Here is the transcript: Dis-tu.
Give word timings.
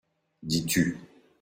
Dis-tu. 0.41 0.97